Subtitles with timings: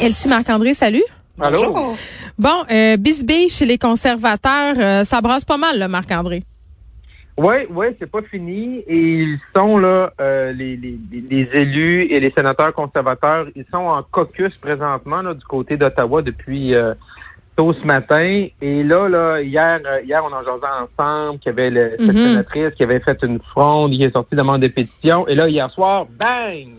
[0.00, 1.02] Elsie Marc-André, salut.
[1.40, 1.94] Allô?
[2.38, 6.42] Bon, euh, bisbille chez les conservateurs, euh, ça brasse pas mal, là, Marc-André.
[7.36, 8.78] Oui, oui, c'est pas fini.
[8.88, 10.98] Et ils sont là, euh, les, les,
[11.30, 16.22] les, élus et les sénateurs conservateurs, ils sont en caucus présentement là, du côté d'Ottawa
[16.22, 16.94] depuis euh,
[17.56, 18.46] tôt ce matin.
[18.60, 20.66] Et là, là, hier, hier, on en jasait
[20.98, 22.26] ensemble qu'il y avait le, cette Mhm.
[22.26, 25.26] sénatrice qui avait fait une fronde, qui est sortie demande de pétition.
[25.28, 26.70] Et là, hier soir, bang!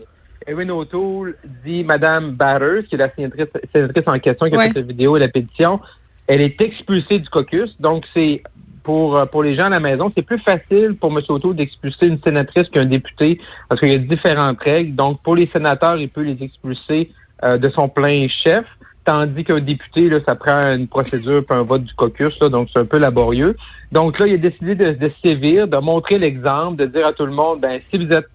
[0.46, 4.74] Erin O'Toole dit Madame Batters, qui est la sénatrice, sénatrice en question qui a fait
[4.74, 5.80] la vidéo et la pétition,
[6.26, 7.76] elle est expulsée du caucus.
[7.80, 8.42] Donc, c'est
[8.82, 11.22] pour, euh, pour les gens à la maison, c'est plus facile pour M.
[11.28, 14.94] O'Toole d'expulser une sénatrice qu'un député parce qu'il y a différentes règles.
[14.94, 17.10] Donc, pour les sénateurs, il peut les expulser
[17.44, 18.64] euh, de son plein chef.
[19.04, 22.68] Tandis qu'un député, là, ça prend une procédure puis un vote du caucus, là, donc
[22.72, 23.56] c'est un peu laborieux.
[23.92, 27.24] Donc là, il a décidé de, de sévir, de montrer l'exemple, de dire à tout
[27.26, 28.26] le monde, ben si vous êtes,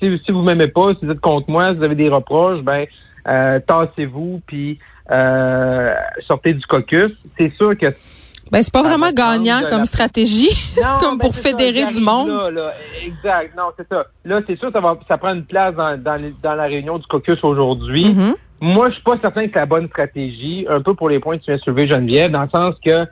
[0.00, 2.60] si, si vous m'aimez pas, si vous êtes contre moi, si vous avez des reproches,
[2.62, 2.86] ben
[3.28, 4.78] euh, tassez-vous puis
[5.10, 5.94] euh,
[6.26, 7.12] sortez du caucus.
[7.38, 7.86] C'est sûr que
[8.50, 10.48] Ben, c'est pas vraiment gagnant comme la- stratégie,
[10.82, 12.28] Non, comme ben, pour ça, fédérer du monde.
[12.28, 12.72] là, là.
[13.04, 13.54] Exact.
[13.56, 14.06] Non, c'est ça.
[14.24, 16.98] Là, c'est sûr, ça va, ça prend une place dans, dans, les- dans la réunion
[16.98, 18.06] du caucus aujourd'hui.
[18.14, 18.34] Mhm.
[18.60, 21.38] Moi, je suis pas certain que c'est la bonne stratégie, un peu pour les points
[21.38, 23.06] que tu de soulever, Geneviève, dans le sens que,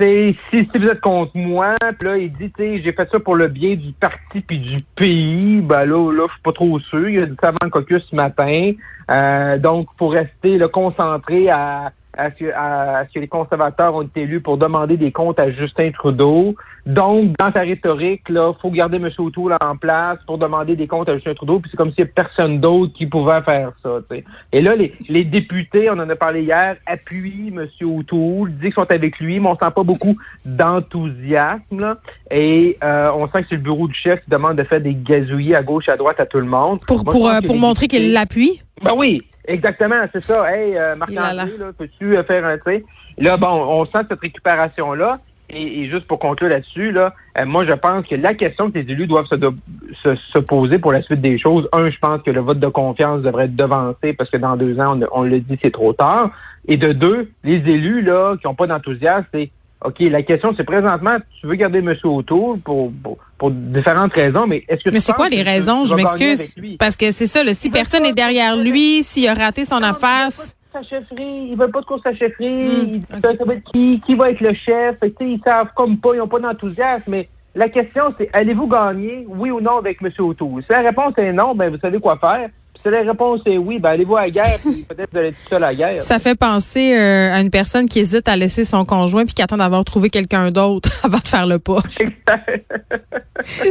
[0.00, 3.48] si, si vous êtes contre moi, puis là, il dit, j'ai fait ça pour le
[3.48, 7.08] bien du parti puis du pays, ben là, là, je suis pas trop sûr.
[7.08, 8.72] Il a dit ça avant le caucus ce matin.
[9.10, 13.94] Euh, donc, pour rester là, concentré à, à, ce, à- à ce que les conservateurs
[13.94, 16.54] ont été élus pour demander des comptes à Justin Trudeau.
[16.84, 19.08] Donc, dans sa rhétorique, là, faut garder M.
[19.18, 21.60] O'Toole en place pour demander des comptes à Justin Trudeau.
[21.60, 23.98] Puis c'est comme s'il n'y a personne d'autre qui pouvait faire ça.
[24.10, 24.24] tu sais.
[24.52, 27.66] Et là, les, les députés, on en a parlé hier, appuient M.
[27.82, 31.96] O'Toole, disent qu'ils sont avec lui, mais on sent pas beaucoup d'enthousiasme.
[32.30, 34.94] Et euh, on sent que c'est le bureau du chef qui demande de faire des
[34.94, 36.80] gazouillis à gauche, à droite à tout le monde.
[36.86, 38.60] Pour, Moi, pour, euh, pour les montrer qu'il l'appuie.
[38.82, 40.50] ben oui, exactement, c'est ça.
[40.52, 41.44] Hey, euh, Marc-André,
[41.78, 42.84] peux-tu euh, faire un trait?
[43.18, 45.20] Là, bon, on sent cette récupération-là.
[45.54, 48.78] Et, et juste pour conclure là-dessus, là, euh, moi, je pense que la question que
[48.78, 49.54] les élus doivent se, do-
[50.02, 52.68] se, se poser pour la suite des choses, un, je pense que le vote de
[52.68, 55.92] confiance devrait être devancé parce que dans deux ans, on, on le dit, c'est trop
[55.92, 56.30] tard.
[56.68, 59.50] Et de deux, les élus, là, qui n'ont pas d'enthousiasme, c'est
[59.84, 61.94] OK, la question, c'est présentement, tu veux garder M.
[62.04, 65.84] O'Toole pour, pour, pour différentes raisons, mais est-ce que tu Mais c'est quoi les raisons?
[65.84, 66.54] Je m'excuse.
[66.78, 69.80] Parce que c'est ça, là, si veut personne n'est derrière lui, s'il a raté son
[69.80, 70.28] Non, affaire.
[70.30, 71.48] Sa chefferie.
[71.50, 72.46] Ils veulent pas de course à chefferie.
[72.46, 73.20] Ils- ok.
[73.22, 74.98] ça- ça va être qui, qui va être le chef?
[75.00, 77.10] Fait que, tu sais, ils savent comme pas, ils n'ont pas d'enthousiasme.
[77.10, 80.10] Mais la question, c'est allez-vous gagner, oui ou non, avec M.
[80.20, 80.62] O'Toole?
[80.62, 82.48] Si la réponse est non, ben vous savez quoi faire.
[82.82, 85.36] Si la réponse est oui, ben allez-vous à la guerre, puis peut-être vous allez être
[85.44, 86.02] tout seul à la guerre.
[86.02, 89.42] Ça fait penser euh, à une personne qui hésite à laisser son conjoint puis qui
[89.42, 91.78] attend d'avoir trouvé quelqu'un d'autre avant de faire le pas.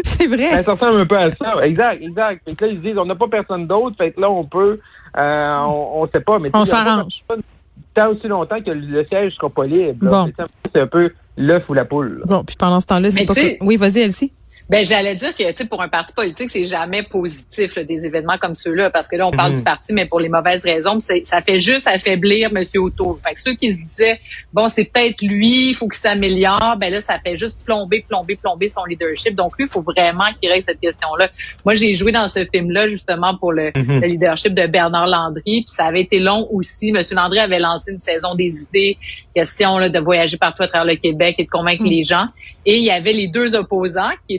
[0.06, 0.64] c'est vrai.
[0.64, 1.66] Ça ressemble un peu à ça.
[1.66, 2.42] Exact, exact.
[2.48, 4.44] Fait que là, ils se disent, on n'a pas personne d'autre, fait que là, on
[4.46, 4.80] peut,
[5.18, 6.40] euh, on, on sait pas.
[6.40, 7.24] Mais On s'arrange.
[7.94, 10.10] Tant aussi longtemps que le siège sera pas libre.
[10.10, 10.32] Bon.
[10.74, 12.20] C'est un peu- l'œuf ou la poule.
[12.20, 12.26] là.
[12.28, 14.32] Bon, puis pendant ce temps-là, c'est pas que- Oui, vas-y, Elsie.
[14.72, 18.06] Ben, j'allais dire que, tu sais, pour un parti politique, c'est jamais positif, là, des
[18.06, 19.58] événements comme ceux-là, parce que là, on parle Mhm.
[19.58, 22.64] du parti, mais pour les mauvaises raisons, ça fait juste affaiblir M.
[22.78, 23.18] O'Toole.
[23.22, 24.22] Fait que ceux qui se disaient,
[24.54, 28.38] bon, c'est peut-être lui, il faut qu'il s'améliore, ben là, ça fait juste plomber, plomber,
[28.38, 29.36] plomber son leadership.
[29.36, 31.28] Donc, lui, il faut vraiment qu'il règle cette question-là.
[31.66, 34.00] Moi, j'ai joué dans ce film-là, justement, pour le, Mhm.
[34.00, 36.94] le leadership de Bernard Landry, puis ça avait été long aussi.
[36.96, 37.02] M.
[37.12, 38.98] Landry avait lancé une saison des idées,
[39.36, 41.90] question là, de voyager partout à travers le Québec et de convaincre Mm.
[41.90, 42.28] les gens.
[42.66, 44.36] Et il y avait les deux opposants, qui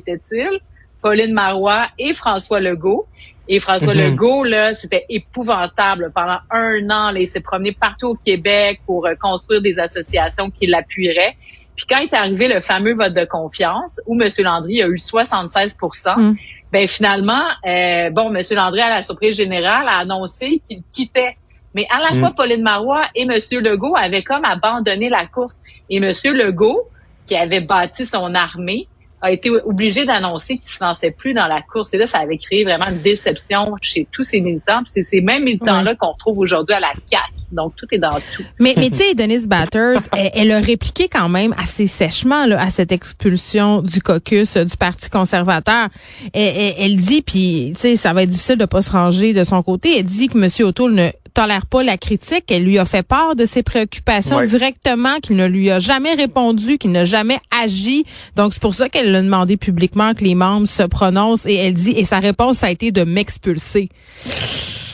[1.01, 3.07] Pauline Marois et François Legault.
[3.49, 4.01] Et François Mhm.
[4.01, 6.13] Legault, là, c'était épouvantable.
[6.15, 10.49] Pendant un an, là, il s'est promené partout au Québec pour euh, construire des associations
[10.51, 11.37] qui l'appuieraient.
[11.75, 14.29] Puis quand est arrivé le fameux vote de confiance, où M.
[14.39, 15.77] Landry a eu 76
[16.17, 16.35] Mm.
[16.71, 18.43] ben finalement, euh, bon, M.
[18.53, 21.37] Landry, à la surprise générale, a annoncé qu'il quittait.
[21.75, 22.21] Mais à la Mm.
[22.21, 23.31] fois, Pauline Marois et M.
[23.61, 25.57] Legault avaient comme abandonné la course.
[25.91, 26.13] Et M.
[26.25, 26.83] Legault,
[27.27, 28.87] qui avait bâti son armée,
[29.23, 31.95] a été obligé d'annoncer qu'il se lançait plus dans la course.
[31.95, 34.83] Et là, ça avait créé vraiment une déception chez tous ces militants.
[34.83, 37.23] Puis c'est ces mêmes militants-là qu'on retrouve aujourd'hui à la CAQ.
[37.53, 38.43] Donc, tout est dans tout.
[38.59, 42.61] Mais, mais tu sais, Denise Batters, elle, elle a répliqué quand même assez sèchement là,
[42.61, 45.89] à cette expulsion du caucus euh, du Parti conservateur.
[46.33, 49.33] Elle, elle- elle dit, puis tu sais, ça va être difficile de pas se ranger
[49.35, 49.99] de son côté.
[49.99, 50.67] Elle dit que M.
[50.67, 52.45] O'Toole ne tolère pas la critique.
[52.51, 54.47] Elle lui a fait part de ses préoccupations Ouais.
[54.47, 58.05] directement, qu'il ne lui a jamais répondu, qu'il n'a jamais agi.
[58.37, 61.47] Donc, c'est pour ça qu'elle a demandé publiquement que les membres se prononcent.
[61.47, 63.89] Et elle dit, et sa réponse, ça a été de m'expulser.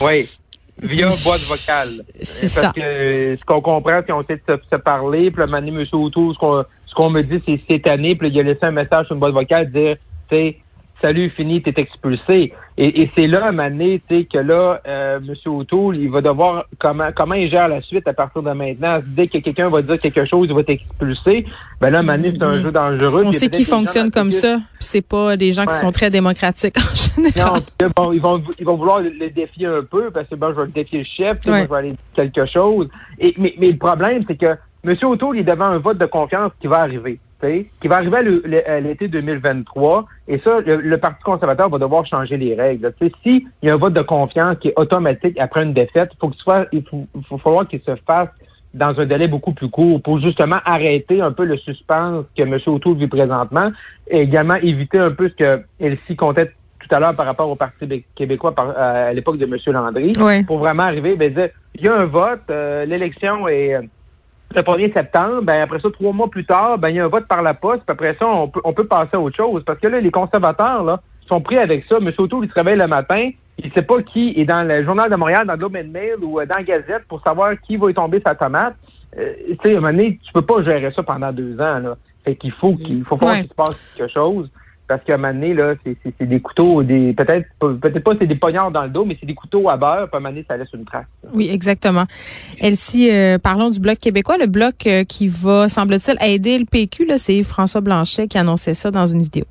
[0.01, 0.27] Oui.
[0.81, 2.03] Via boîte vocale.
[2.21, 2.71] C'est Parce ça.
[2.73, 5.81] que ce qu'on comprend, c'est qu'on sait de se, se parler, puis le moment donné,
[5.81, 5.85] M.
[5.91, 8.71] O'Toole, ce qu'on ce qu'on me dit, c'est cette année, puis il a laissé un
[8.71, 9.97] message sur une boîte vocale, dire,
[10.29, 10.57] tu sais,
[11.03, 12.53] salut, fini, t'es expulsé.
[12.81, 15.33] Et, c'est là, à un moment donné, que là, euh, M.
[15.47, 19.01] O'Toole, il va devoir comment comment il gère la suite à partir de maintenant?
[19.05, 21.45] Dès que quelqu'un va dire quelque chose, il va t'expulser.
[21.81, 22.63] Ben là, à un moment donné, c'est un mm-hmm.
[22.63, 23.23] jeu dangereux.
[23.25, 24.59] On sait qu'ils fonctionnent comme ça.
[24.79, 27.61] c'est pas des gens qui sont très démocratiques en général.
[27.81, 30.61] Non, bon, ils vont ils vont vouloir le, défier un peu parce que bon, je
[30.61, 32.87] vais défier le chef, je vais aller dire quelque chose.
[33.19, 34.55] Et mais, mais le problème, c'est que
[34.85, 34.95] M.
[35.03, 38.17] O'Toole est devant un vote de confiance qui va arriver qui va arriver
[38.65, 40.05] à l'été 2023.
[40.27, 42.93] Et ça, le, Parti conservateur va devoir changer les règles.
[43.23, 46.67] S'il y a un vote de confiance qui est automatique après une défaite, faut soit,
[46.71, 48.29] il faut, faut falloir qu'il se fasse
[48.73, 52.57] dans un délai beaucoup plus court pour justement arrêter un peu le suspense que M.
[52.67, 53.71] O'Toole vit présentement
[54.07, 57.55] et également éviter un peu ce que Elsie comptait tout à l'heure par rapport au
[57.55, 59.57] Parti québécois à l'époque de M.
[59.67, 63.79] Landry, pour vraiment arriver, ben, dire, il y a un vote, euh, l'élection est
[64.55, 67.09] le 1er septembre, ben après ça, trois mois plus tard, ben il y a un
[67.09, 69.63] vote par la poste, puis après ça, on peut, on peut passer à autre chose.
[69.63, 71.97] Parce que là, les conservateurs, là, sont pris avec ça.
[71.97, 72.11] M.
[72.17, 73.29] O'Toole, il se réveille le matin,
[73.59, 76.39] il sait pas qui est dans le Journal de Montréal, dans Globe and Mail ou
[76.39, 78.75] euh, dans la Gazette pour savoir qui va y tomber sa tomate.
[79.17, 81.79] Euh, tu sais, à un moment donné, tu peux pas gérer ça pendant deux ans,
[81.79, 81.97] là.
[82.25, 84.51] Fait qu'il faut qu'il faut, qu'il se passe quelque chose
[84.89, 88.35] parce qu'à un moment donné, là, c'est des couteaux, des peut-être peut-être pas c'est des
[88.35, 90.43] poignards dans le dos, mais c'est des couteaux à beurre, puis à un moment donné,
[90.47, 91.05] ça laisse une trace.
[91.31, 92.05] Oui, exactement.
[92.59, 97.07] Elsie, euh, parlons du Bloc québécois, le Bloc euh, qui va, semble-t-il, aider le PQ,
[97.17, 99.45] c'est François Blanchet qui annonçait ça dans une vidéo.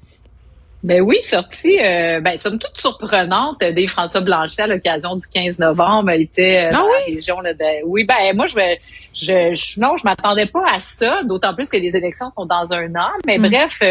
[0.84, 5.58] Ben oui, sorti, euh, ben, somme toute surprenante des François Blanchet à l'occasion du 15
[5.58, 6.12] novembre.
[6.12, 6.90] Il était euh, ah dans oui?
[7.08, 7.84] la région là, de...
[7.84, 8.54] Oui, ben moi, je,
[9.12, 12.72] je, je non, je m'attendais pas à ça, d'autant plus que les élections sont dans
[12.72, 13.10] un an.
[13.26, 13.48] Mais mm.
[13.48, 13.82] bref,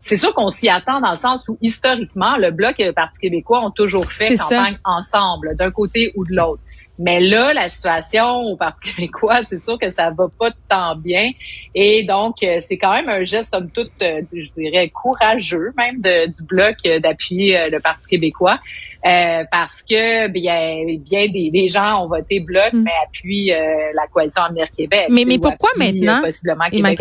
[0.00, 3.18] c'est sûr qu'on s'y attend dans le sens où historiquement, le Bloc et le Parti
[3.18, 6.62] québécois ont toujours fait campagne ensemble, d'un côté ou de l'autre.
[6.98, 11.30] Mais là, la situation au Parti québécois, c'est sûr que ça va pas tant bien.
[11.74, 16.00] Et donc, euh, c'est quand même un geste, somme toute, euh, je dirais, courageux même
[16.00, 18.58] du Bloc euh, d'appuyer le Parti québécois.
[19.02, 22.82] parce que bien, bien des, gens ont voté Bloc, mm.
[22.82, 23.52] mais appuient
[23.94, 25.06] la coalition Avenir Québec.
[25.10, 26.20] Mais, mais pourquoi maintenant?
[26.22, 27.00] Possiblement Québec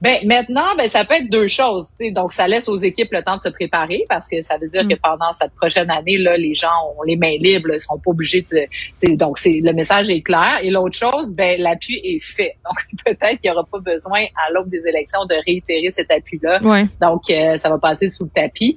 [0.00, 1.88] ben maintenant, ben ça peut être deux choses.
[2.12, 4.84] Donc ça laisse aux équipes le temps de se préparer parce que ça veut dire
[4.84, 4.88] mm.
[4.88, 8.10] que pendant cette prochaine année là, les gens ont les mains libres, ils seront pas
[8.10, 9.16] obligés de.
[9.16, 10.58] Donc c'est le message est clair.
[10.62, 12.56] Et l'autre chose, ben l'appui est fait.
[12.64, 16.60] Donc peut-être qu'il y aura pas besoin à l'aube des élections de réitérer cet appui-là.
[17.00, 18.76] Donc euh, ça va passer sous le tapis.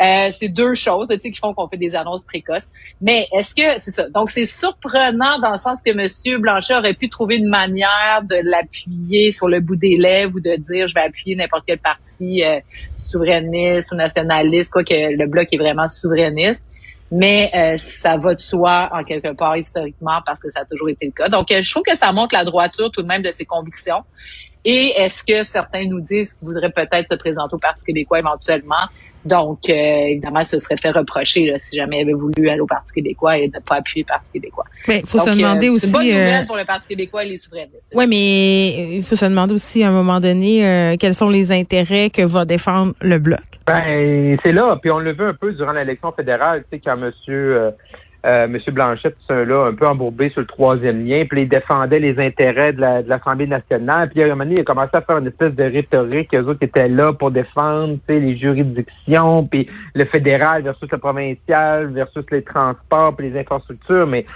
[0.00, 2.70] Euh, c'est deux choses, tu sais, qui font qu'on fait des annonces précoces.
[3.00, 6.94] Mais est-ce que c'est ça Donc c'est surprenant dans le sens que Monsieur Blanchet aurait
[6.94, 10.94] pu trouver une manière de l'appuyer sur le bout des lèvres ou de dire je
[10.94, 12.60] vais appuyer n'importe quel parti euh,
[13.10, 16.62] souverainiste ou nationaliste, quoi que le bloc est vraiment souverainiste.
[17.10, 20.90] Mais euh, ça va de soi en quelque part historiquement parce que ça a toujours
[20.90, 21.28] été le cas.
[21.28, 24.04] Donc je trouve que ça montre la droiture tout de même de ses convictions.
[24.64, 28.86] Et est-ce que certains nous disent qu'ils voudraient peut-être se présenter au Parti québécois éventuellement?
[29.28, 32.92] Donc, euh, évidemment, ce serait fait reprocher si jamais il avait voulu aller au Parti
[32.92, 34.64] québécois et ne pas appuyer le Parti québécois.
[34.88, 35.86] Mais il faut se demander aussi.
[35.86, 37.92] C'est une bonne nouvelle euh, pour le Parti québécois et les souverainistes.
[37.94, 41.52] Oui, mais il faut se demander aussi à un moment donné euh, quels sont les
[41.52, 43.40] intérêts que va défendre le bloc.
[43.66, 44.78] Ben, c'est là.
[44.80, 47.72] Puis on le vu un peu durant l'élection fédérale, tu sais, quand Monsieur
[48.26, 48.58] euh, M.
[48.72, 52.80] Blanchette, là, un peu embourbé sur le troisième lien, puis il défendait les intérêts de
[53.06, 54.10] l'Assemblée nationale.
[54.10, 56.46] Puis à un moment donné, il a commencé à faire une espèce de rhétorique, eux
[56.48, 62.42] autres étaient là pour défendre les juridictions, puis le fédéral versus le provincial, versus les
[62.42, 64.26] transports, puis les infrastructures, mais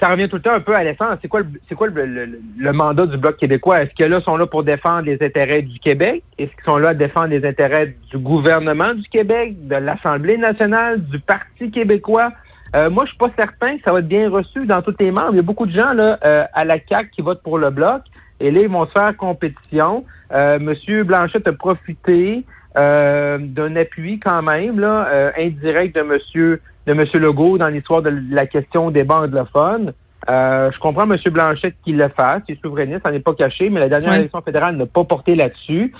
[0.00, 1.18] ça revient tout le temps un peu à l'essence.
[1.22, 3.82] C'est quoi, le, c'est quoi le, mandat du Bloc québécois?
[3.82, 6.22] Est-ce que là, ils sont là pour défendre les intérêts du Québec?
[6.38, 11.02] Est-ce qu'ils sont là à défendre les intérêts du gouvernement du Québec, de l'Assemblée nationale,
[11.02, 12.32] du Parti québécois?
[12.74, 15.10] Euh, moi, je suis pas certain que ça va être bien reçu dans tous les
[15.10, 15.32] membres.
[15.32, 17.70] Il y a beaucoup de gens là euh, à la CAC qui votent pour le
[17.70, 18.02] bloc.
[18.40, 20.04] Et là, ils vont se faire compétition.
[20.32, 22.44] Euh, Monsieur Blanchette a profité
[22.76, 28.16] euh, d'un appui quand même là, indirect de Monsieur de Monsieur Legault dans l'histoire de
[28.30, 29.92] la question des bancs anglophones.
[30.28, 33.80] je comprends Monsieur Blanchette qu'il le fasse, il est souverainiste, ça n'est pas caché, mais
[33.80, 35.92] la dernière élection fédérale n'a pas porté là-dessus.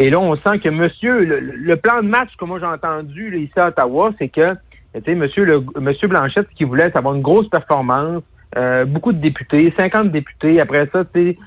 [0.00, 3.52] Et là, on sent que Monsieur, le, plan de match que moi j'ai entendu ici
[3.56, 4.56] à Ottawa, c'est que
[5.08, 8.22] monsieur, le, monsieur Blanchette, ce qu'il voulait, c'est avoir une grosse performance,
[8.56, 10.60] euh, beaucoup de députés, 50 députés.
[10.60, 11.04] Après ça,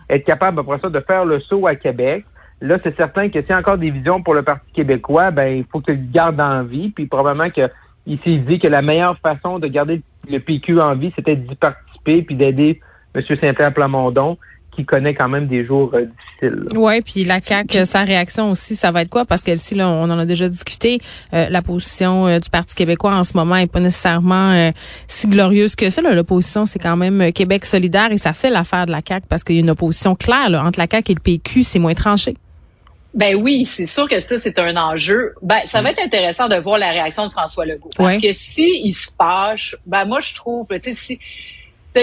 [0.10, 2.26] être capable, après ça, de faire le saut à Québec.
[2.60, 5.58] Là, c'est certain que s'il y a encore des visions pour le Parti québécois, ben
[5.58, 6.90] il faut qu'il garde en vie.
[6.90, 11.14] Puis probablement qu'il s'est dit que la meilleure façon de garder le PQ en vie,
[11.16, 12.82] c'était d'y participer puis d'aider
[13.14, 13.22] M.
[13.22, 14.38] Saint-Pierre Plamondon
[14.78, 16.68] qui connaît quand même des jours euh, difficiles.
[16.76, 19.26] Oui, puis la CAQ, sa réaction aussi, ça va être quoi?
[19.26, 21.00] Parce que si là, on en a déjà discuté,
[21.34, 24.72] euh, la position euh, du Parti québécois en ce moment est pas nécessairement
[25.08, 26.02] si glorieuse que ça.
[26.02, 29.56] L'opposition, c'est quand même Québec solidaire et ça fait l'affaire de la CAQ parce qu'il
[29.56, 32.36] y a une opposition claire entre la CAQ et le PQ, c'est moins tranché.
[33.14, 35.34] Ben oui, c'est sûr que ça, c'est un enjeu.
[35.42, 37.90] Ben, ça va être intéressant de voir la réaction de François Legault.
[37.98, 41.20] Parce que si il se fâche, ben moi, je trouve, tu sais, si,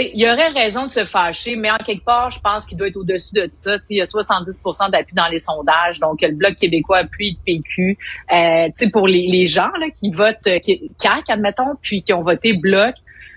[0.00, 2.88] il y aurait raison de se fâcher, mais en quelque part, je pense qu'il doit
[2.88, 3.78] être au-dessus de ça.
[3.90, 7.98] il y a 70% d'appui dans les sondages, donc le Bloc québécois appuie le PQ.
[8.32, 12.94] Euh, pour les, gens là, qui votent qui, CAC, admettons, puis qui ont voté Bloc,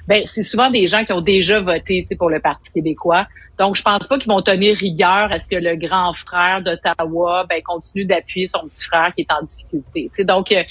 [0.08, 3.28] ben c'est souvent des gens qui ont déjà voté pour le Parti québécois.
[3.58, 7.46] Donc, je pense pas qu'ils vont tenir rigueur à ce que le grand frère d'Ottawa
[7.50, 10.12] ben, continue d'appuyer son petit frère qui est en difficulté.
[10.24, 10.64] donc, euh,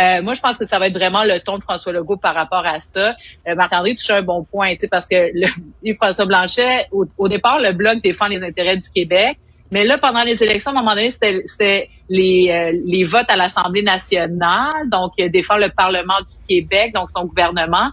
[0.00, 2.34] euh, moi, je pense que ça va être vraiment le ton de François Legault par
[2.34, 3.14] rapport à ça.
[3.46, 8.02] Euh, Marc-André touche un bon point, parce que le, François Blanchet, au, départ, le Bloc
[8.02, 9.38] défend les intérêts du Québec.
[9.70, 13.36] Mais là, pendant les élections, à un moment donné, c'était les, euh, les votes à
[13.36, 17.90] l'Assemblée nationale, donc défend le Parlement du Québec, donc son gouvernement.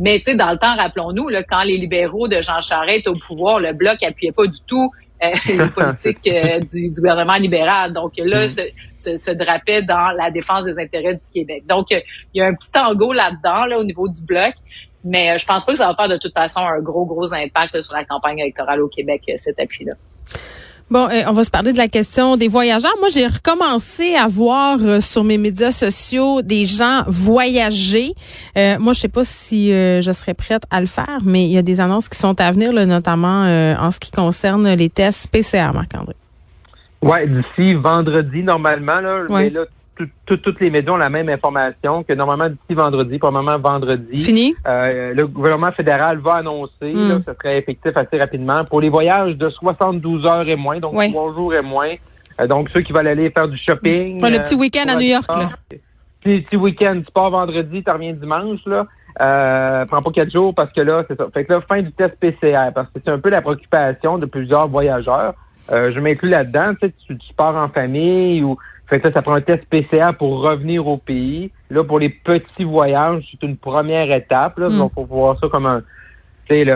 [0.00, 3.08] Mais tu sais, dans le temps, rappelons-nous, là, quand les libéraux de Jean Charest étaient
[3.08, 4.90] au pouvoir, le bloc appuyait pas du tout
[5.22, 7.92] euh, les politiques euh, du, gouvernement libéral.
[7.92, 8.48] Donc là, mm.
[8.98, 11.64] se, se, drapait dans la défense des intérêts du Québec.
[11.66, 12.02] Donc, il
[12.34, 14.54] y a un petit tango là-dedans, là, au niveau du bloc.
[15.04, 17.32] Mais euh, je pense pas que ça va faire de toute façon un gros, gros
[17.32, 19.92] impact sur la campagne électorale au Québec, cet appui-là.
[20.90, 22.94] Bon, euh, on va se parler de la question des voyageurs.
[22.98, 28.12] Moi, j'ai recommencé à voir euh, sur mes médias sociaux des gens voyager.
[28.58, 31.58] Euh, moi, je sais pas si je serais prête à le faire, mais il y
[31.58, 33.44] a des annonces qui sont à venir, notamment
[33.78, 36.16] en ce qui concerne les tests PCR, Marc-André.
[37.02, 39.64] Ouais, d'ici vendredi normalement là, mais là
[40.26, 44.16] toutes les médias ont la même information que normalement d'ici vendredi, probablement vendredi.
[44.16, 44.54] Fini.
[44.66, 49.36] Euh, le gouvernement fédéral va annoncer, là, ce serait effectif assez rapidement, pour les voyages
[49.36, 51.94] de 72 heures et moins, donc trois jours et moins.
[52.40, 54.20] Euh, donc ceux qui veulent aller faire du shopping.
[54.22, 55.50] le petit week-end à New York, là.
[56.22, 58.86] Petit, petit week-end, tu pars vendredi, tu reviens dimanche, là.
[59.20, 61.26] Euh, prends pas quatre jours parce que là, c'est ça.
[61.32, 64.26] Fait que là, fin du test PCR, parce que c'est un peu la préoccupation de
[64.26, 65.34] plusieurs voyageurs.
[65.72, 68.56] Euh, je m'inclus là-dedans, tu, sais, tu pars en famille ou
[68.90, 71.52] fait que ça, ça prend un test PCR pour revenir au pays.
[71.70, 74.58] Là, pour les petits voyages, c'est une première étape.
[74.58, 74.90] Là, mm.
[74.92, 75.82] faut voir ça comme un,
[76.48, 76.66] c'est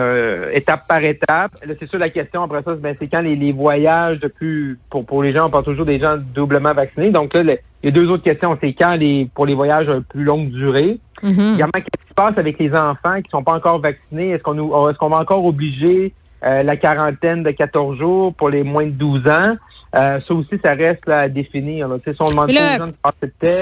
[0.53, 1.51] étape par étape.
[1.65, 4.79] Là, c'est sûr la question après ça, ben, c'est quand les, les, voyages de plus
[4.89, 7.11] pour pour les gens, on parle toujours des gens doublement vaccinés.
[7.11, 8.57] Donc là, il y a deux autres questions.
[8.61, 10.99] C'est quand les pour les voyages à plus longue durée.
[11.21, 11.55] Mm-hmm.
[11.55, 14.29] Également, qu'est-ce qui se passe avec les enfants qui sont pas encore vaccinés?
[14.29, 16.13] Est-ce qu'on nous est-ce qu'on va encore obliger
[16.43, 19.55] euh, la quarantaine de 14 jours pour les moins de 12 ans.
[19.95, 21.87] Euh, ça aussi, ça reste à définir.
[21.87, 21.95] Là.
[22.03, 22.51] Si on demande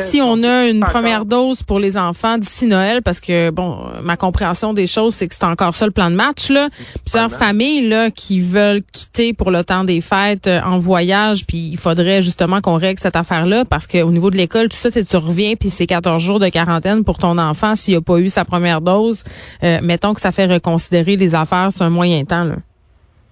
[0.05, 4.17] Si on a une première dose pour les enfants d'ici Noël, parce que bon, ma
[4.17, 6.49] compréhension des choses, c'est que c'est encore ça le plan de match.
[6.49, 6.69] Là.
[7.05, 11.69] Plusieurs familles là qui veulent quitter pour le temps des fêtes euh, en voyage, puis
[11.71, 15.05] il faudrait justement qu'on règle cette affaire-là, parce qu'au niveau de l'école, tout ça, c'est
[15.05, 18.29] tu reviens, puis c'est 14 jours de quarantaine pour ton enfant s'il a pas eu
[18.29, 19.23] sa première dose.
[19.61, 22.43] mettons que ça fait reconsidérer les affaires sur un moyen temps.
[22.43, 22.55] Là.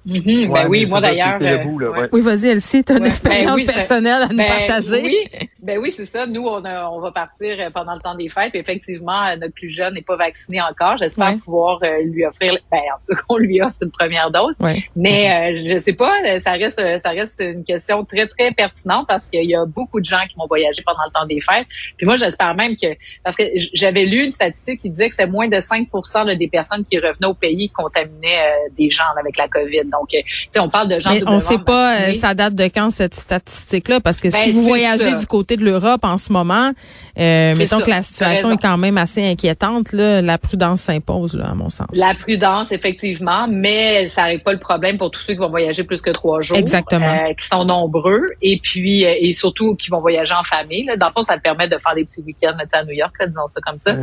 [0.05, 0.51] Mm-hmm.
[0.51, 1.37] ben oui, moi d'ailleurs.
[1.41, 5.01] Euh, oui, vas-y, Elsie, tu as une ben expérience personnelle à nous ben partager.
[5.03, 6.25] Oui, ben oui, c'est ça.
[6.25, 8.55] Nous, on, on va partir euh, pendant le temps des fêtes.
[8.55, 10.97] effectivement, euh, notre plus jeune n'est pas vacciné encore.
[10.97, 14.55] J'espère pouvoir lui offrir, ben en tout cas qu'on lui offre une première dose.
[14.95, 19.45] Mais je sais pas, ça reste, ça reste une question très très pertinente parce qu'il
[19.45, 21.67] y a beaucoup de gens qui vont voyager pendant le temps des fêtes.
[21.97, 22.87] Puis moi, j'espère même que
[23.23, 23.43] parce que
[23.73, 27.27] j'avais lu une statistique qui disait que c'est moins de 5% des personnes qui revenaient
[27.27, 29.90] au pays qui contaminaient des gens avec la COVID.
[29.91, 31.11] Donc, euh, on parle de gens.
[31.11, 34.37] Mais on ne sait pas, euh, ça date de quand cette statistique-là, parce que si
[34.37, 36.71] ben, vous voyagez du côté de l'Europe en ce moment,
[37.19, 39.91] euh, mettons que la situation est quand même assez inquiétante.
[39.93, 41.87] Là, la prudence s'impose, là, à mon sens.
[41.93, 45.83] La prudence, effectivement, mais ça n'arrive pas le problème pour tous ceux qui vont voyager
[45.83, 50.33] plus que trois jours, exactement, qui sont nombreux, et puis et surtout qui vont voyager
[50.33, 50.85] en famille.
[50.85, 50.97] Là.
[50.97, 53.59] Dans le fond, ça permet de faire des petits week-ends à New York, disons ça
[53.65, 53.97] comme ça.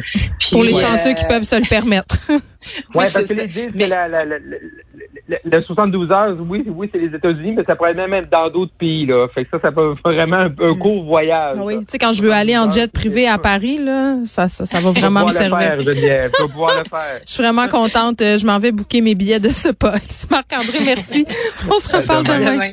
[0.50, 2.16] pour les chanceux qui peuvent se le permettre.
[2.94, 4.36] oui, parce que les disent que la, la, la,
[5.44, 8.72] le 72 heures, oui, oui, c'est les États-Unis, mais ça pourrait même être dans d'autres
[8.78, 9.26] pays, là.
[9.28, 10.78] Fait que ça, ça peut vraiment un, un mm.
[10.78, 11.58] court voyage.
[11.60, 14.66] Oui, tu sais, quand je veux aller en jet privé à Paris, là, ça, ça,
[14.66, 15.58] ça va vraiment me servir.
[15.58, 17.20] Faire, pouvoir le faire.
[17.26, 18.20] Je suis vraiment contente.
[18.20, 20.30] Je m'en vais booker mes billets de ce poste.
[20.30, 21.26] Marc-André, merci.
[21.68, 22.72] On se reparle demain.